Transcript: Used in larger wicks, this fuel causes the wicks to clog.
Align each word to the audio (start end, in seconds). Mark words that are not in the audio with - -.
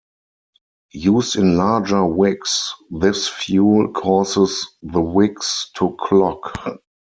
Used 0.95 1.35
in 1.35 1.57
larger 1.57 2.03
wicks, 2.03 2.73
this 2.89 3.27
fuel 3.27 3.91
causes 3.93 4.67
the 4.81 4.99
wicks 4.99 5.69
to 5.75 5.95
clog. 5.99 6.39